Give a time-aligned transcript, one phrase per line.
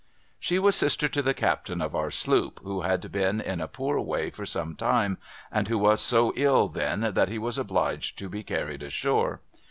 [0.39, 3.99] She was sister to the captain of our sloop, who had been in a poor
[3.99, 5.19] way for some time,
[5.51, 9.41] and who was so ill then that he was obliged to be carried ashore.